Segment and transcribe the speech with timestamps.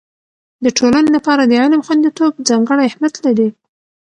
[0.63, 3.49] د ټولنې لپاره د علم خوندیتوب ځانګړی اهميت لري.